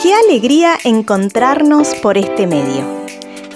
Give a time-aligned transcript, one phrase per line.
[0.00, 2.86] Qué alegría encontrarnos por este medio.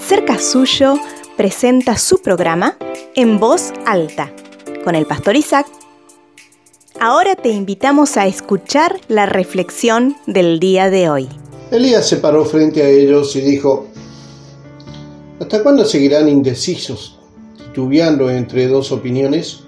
[0.08, 0.94] Cerca Suyo
[1.36, 2.76] presenta su programa
[3.14, 4.34] En Voz Alta
[4.82, 5.68] con el pastor Isaac.
[6.98, 11.28] Ahora te invitamos a escuchar la reflexión del día de hoy.
[11.70, 13.86] Elías se paró frente a ellos y dijo,
[15.38, 17.20] ¿Hasta cuándo seguirán indecisos,
[17.56, 19.60] titubeando entre dos opiniones?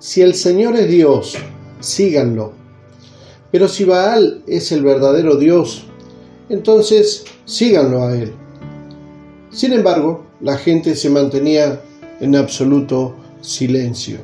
[0.00, 1.36] Si el Señor es Dios,
[1.78, 2.61] síganlo
[3.52, 5.84] pero si Baal es el verdadero Dios,
[6.48, 8.32] entonces síganlo a él.
[9.50, 11.82] Sin embargo, la gente se mantenía
[12.18, 14.20] en absoluto silencio.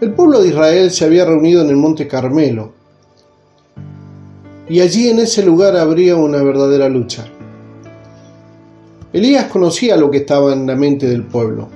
[0.00, 2.72] El pueblo de Israel se había reunido en el monte Carmelo,
[4.68, 7.26] y allí en ese lugar habría una verdadera lucha.
[9.12, 11.68] Elías conocía lo que estaba en la mente del pueblo.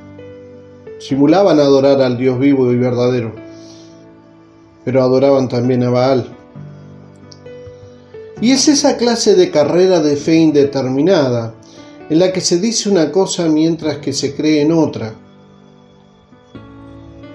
[0.99, 3.50] Simulaban adorar al Dios vivo y verdadero
[4.85, 6.27] pero adoraban también a Baal.
[8.41, 11.55] Y es esa clase de carrera de fe indeterminada,
[12.09, 15.15] en la que se dice una cosa mientras que se cree en otra.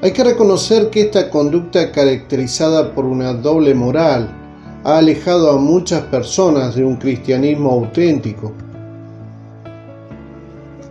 [0.01, 4.29] Hay que reconocer que esta conducta caracterizada por una doble moral
[4.83, 8.51] ha alejado a muchas personas de un cristianismo auténtico.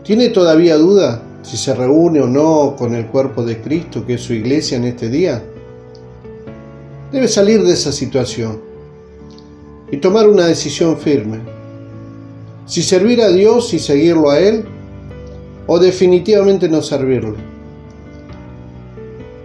[0.03, 4.23] ¿Tiene todavía duda si se reúne o no con el cuerpo de Cristo que es
[4.23, 5.43] su iglesia en este día?
[7.15, 8.61] Debe salir de esa situación
[9.89, 11.39] y tomar una decisión firme.
[12.67, 14.65] Si servir a Dios y seguirlo a Él,
[15.69, 17.37] o definitivamente no servirle.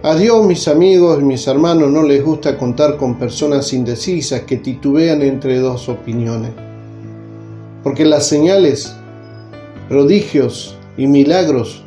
[0.02, 4.56] A Dios, mis amigos y mis hermanos, no les gusta contar con personas indecisas que
[4.56, 6.50] titubean entre dos opiniones.
[7.84, 8.92] Porque las señales,
[9.88, 11.84] prodigios y milagros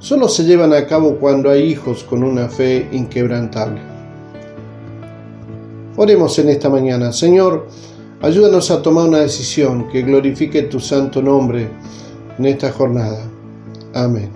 [0.00, 3.93] solo se llevan a cabo cuando hay hijos con una fe inquebrantable.
[5.96, 7.12] Oremos en esta mañana.
[7.12, 7.68] Señor,
[8.20, 11.68] ayúdanos a tomar una decisión que glorifique tu santo nombre
[12.36, 13.24] en esta jornada.
[13.94, 14.30] Amén.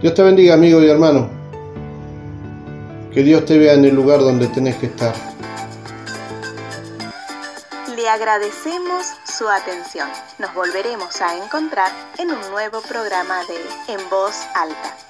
[0.00, 1.28] Dios te bendiga, amigo y hermano.
[3.12, 5.14] Que Dios te vea en el lugar donde tenés que estar.
[7.94, 10.08] Le agradecemos su atención.
[10.38, 15.09] Nos volveremos a encontrar en un nuevo programa de En Voz Alta.